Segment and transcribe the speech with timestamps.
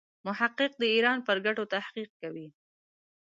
[0.25, 2.47] محقق د ایران پر ګټو تحقیق کوي.